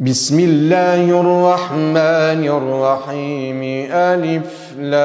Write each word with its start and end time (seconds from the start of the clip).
بسم 0.00 0.40
الله 0.40 1.20
الرحمن 1.20 2.44
الرحيم. 2.44 3.62
ألف 3.92 4.74
لام 4.78 4.98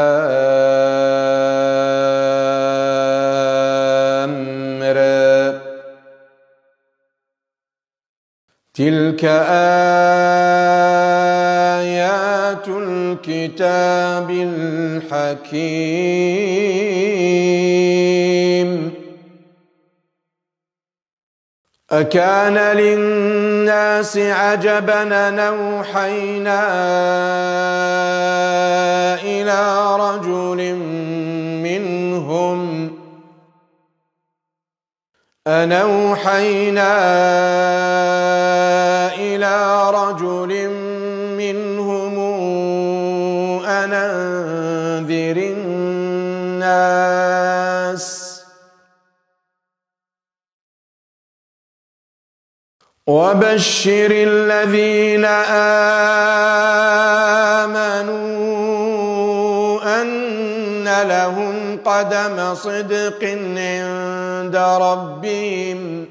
را. 4.83 5.61
تلك 8.73 9.25
آيات 9.25 9.47
الكتاب 12.67 14.29
الحكيم. 14.29 15.61
أكان 21.91 22.57
للناس 22.57 24.17
عجبا 24.17 25.29
نوحينا 25.29 26.63
إلى 29.21 29.61
رجل 29.95 30.75
منهم 31.63 32.91
أنوحينا 35.47 36.93
إلى 39.15 39.89
رجل 39.91 40.69
منهم 41.37 42.15
أن 43.65 43.93
وبشر 53.11 54.11
الذين 54.11 55.25
آمنوا 57.65 58.11
أن 60.01 60.87
لهم 60.87 61.77
قدم 61.85 62.55
صدق 62.55 63.23
عند 63.57 64.55
ربهم. 64.55 66.05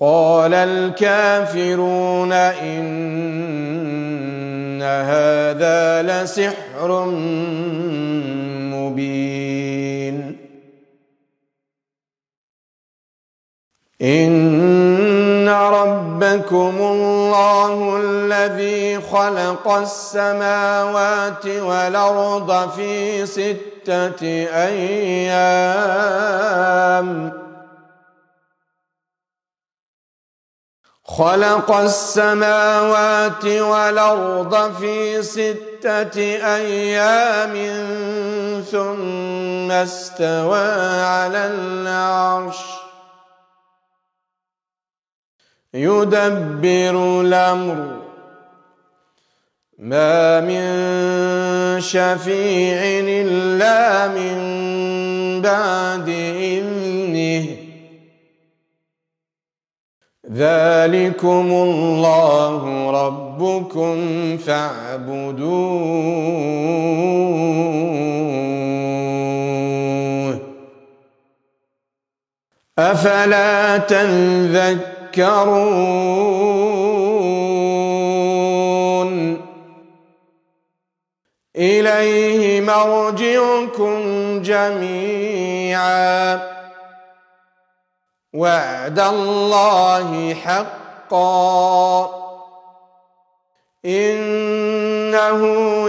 قال 0.00 0.54
الكافرون 0.54 2.32
إن 2.32 2.82
هذا 4.82 6.02
لسحر 6.02 7.04
مبين. 8.74 9.37
إن 14.08 15.48
ربكم 15.48 16.76
الله 16.80 18.00
الذي 18.04 19.00
خلق 19.00 19.68
السماوات 19.68 21.46
والأرض 21.46 22.70
في 22.70 23.26
ستة 23.26 24.22
أيام 25.52 26.28
خلق 31.04 31.70
السماوات 31.72 33.44
والأرض 33.44 34.74
في 34.74 35.22
ستة 35.22 36.20
أيام 36.56 37.54
ثم 38.70 39.70
استوى 39.70 40.68
على 41.02 41.46
العرش 41.46 42.87
يدبر 45.74 47.20
الأمر. 47.20 47.98
ما 49.78 50.40
من 50.40 50.60
شفيع 51.80 52.80
إلا 53.08 54.08
من 54.08 54.38
بعد 55.42 56.08
إذنه. 56.08 57.46
ذلكم 60.32 61.50
الله 61.52 62.90
ربكم 62.90 64.36
فاعبدوه. 64.36 65.48
أفلا 72.78 73.78
تذكرون 73.78 74.97
تذكرون 75.18 75.58
إليه 81.56 82.60
مرجعكم 82.60 83.98
جميعا. 84.42 86.40
وعد 88.34 88.98
الله 88.98 90.34
حقا. 90.34 92.10
إنه 93.84 95.40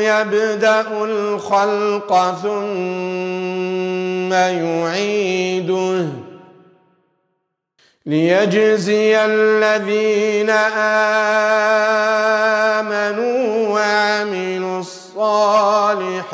يبدأ 0.02 1.04
الخلق 1.04 2.36
ثم 2.42 4.34
يعيده. 4.34 6.10
ليجزي 8.10 9.14
الذين 9.26 10.50
آمنوا 12.80 13.68
وعملوا 13.70 14.80
الصالحات 14.80 16.32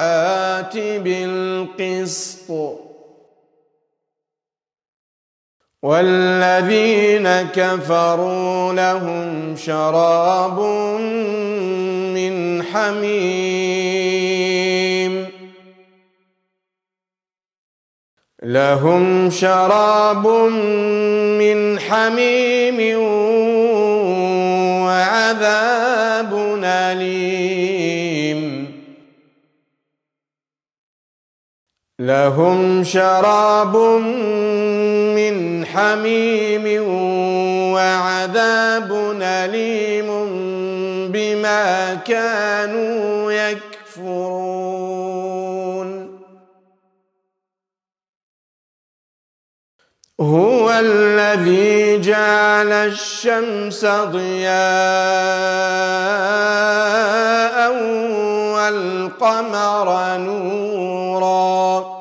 بالقسط 0.78 2.50
والذين 5.84 7.28
كفروا 7.56 8.74
لهم 8.74 9.56
شراب 9.56 10.60
من 12.16 12.64
حميم 12.64 14.45
لهم 18.46 19.30
شراب 19.30 20.28
من 21.42 21.80
حميم 21.80 23.00
وعذاب 24.86 26.60
أليم. 26.64 28.46
لهم 32.00 32.84
شراب 32.84 33.78
من 35.16 35.66
حميم 35.66 36.84
وعذاب 37.74 38.92
أليم 39.22 40.08
بما 41.12 41.94
كانوا 41.96 43.15
هو 50.22 50.72
الذي 50.72 52.02
جعل 52.02 52.72
الشمس 52.72 53.86
ضياء 53.86 54.56
والقمر 58.56 60.18
نورا. 60.18 61.96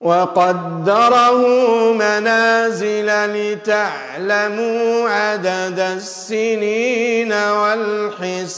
وقدره 0.00 1.42
منازل 1.92 3.06
لتعلموا 3.06 5.10
عدد 5.10 5.78
السنين 5.78 7.32
والحساب. 7.32 8.56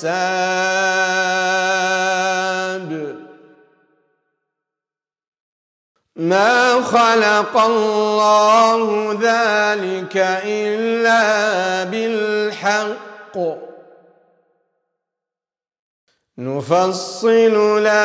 ما 6.19 6.83
خلق 6.83 7.57
الله 7.57 9.13
ذلك 9.13 10.17
إلا 10.45 11.85
بالحق. 11.85 13.39
نفصل 16.39 17.79
الآيات 17.79 18.03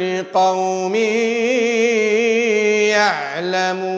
لقوم 0.00 0.94
يعلمون. 2.94 3.94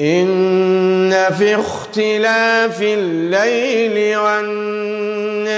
إن 0.00 1.30
في 1.38 1.54
اختلاف 1.92 2.82
الليل 2.82 4.16
والنهار 4.16 5.50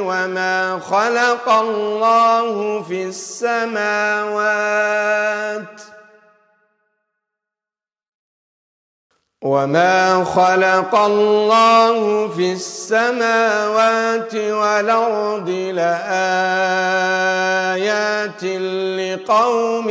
وما 0.00 0.80
خلق 0.90 1.48
الله 1.48 2.82
في 2.82 3.04
السماوات 3.04 3.78
وما 9.42 10.24
خلق 10.24 10.94
الله 10.94 12.28
في 12.28 12.52
السماوات 12.52 14.34
والأرض 14.34 15.48
لآيات 15.48 16.04
لقوم 18.98 19.90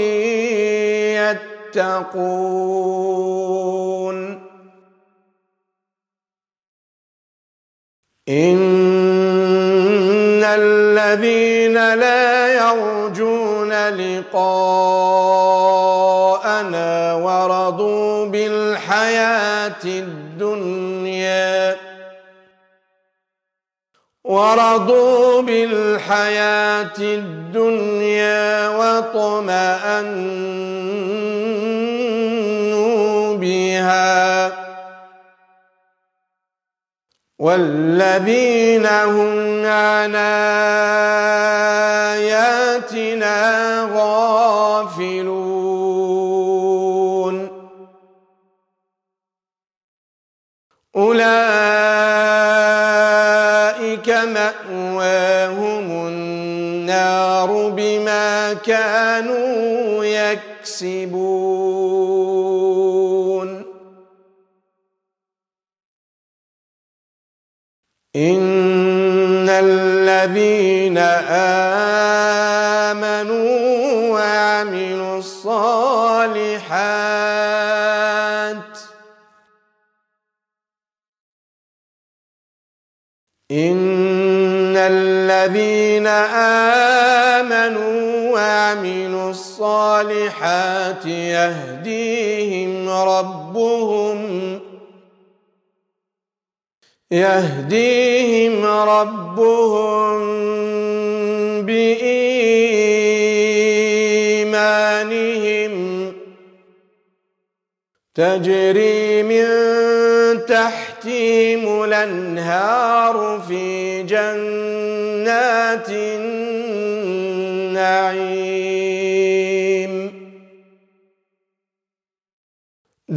يتقون 1.76 2.98
إن 8.30 8.60
الذين 10.44 11.74
لا 11.74 12.54
يرجون 12.54 13.74
لقاءنا 13.90 14.74
ورضوا 17.14 18.26
بالحياة 18.26 19.84
الدنيا 19.86 21.76
ورضوا 24.24 25.42
بالحياة 25.42 26.98
الدنيا 27.00 28.70
واطمأنوا 28.70 30.18
والذين 37.40 38.86
هم 38.86 39.66
عن 39.66 40.16
آياتنا 42.16 42.40
غافلون. 43.94 45.38
أولئك 50.96 51.28
مأواهم 54.10 55.92
النار 56.08 57.70
بما 57.70 58.54
كانوا 58.54 60.06
يكسبون. 60.06 61.58
إن 68.18 69.50
الذين 69.50 70.98
آمنوا 72.98 74.10
وعملوا 74.14 75.18
الصالحات 75.18 76.58
إن 83.52 84.74
الذين 84.78 86.08
آمنوا 87.38 88.32
وعملوا 88.34 89.30
الصالحات 89.30 91.06
يهديهم 91.06 92.90
ربهم 92.90 94.67
يهديهم 97.12 98.66
ربهم 98.66 100.20
بإيمانهم. 101.66 102.08
تجري 108.16 109.24
من 109.24 109.46
تحتهم 110.46 111.84
الأنهار 111.84 113.42
في 113.48 114.04
جنات 114.04 115.90
النعيم. 115.90 116.38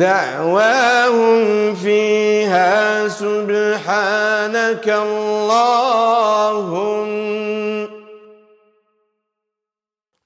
دعواهم 0.00 1.74
فيها 1.74 3.08
سبحانك 3.08 4.88
اللهم 4.88 6.70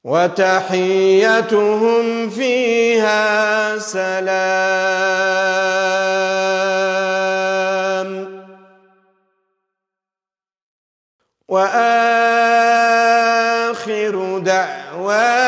وتحيتهم 0.04 1.50
فيها 2.30 3.78
سلام 3.78 4.14
وآخر 11.48 12.84
دعواهم 14.38 15.43